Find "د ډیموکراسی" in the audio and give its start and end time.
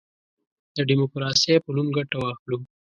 0.75-1.53